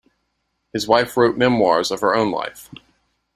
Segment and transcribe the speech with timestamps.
[0.73, 2.71] His wife wrote memoirs of her own life.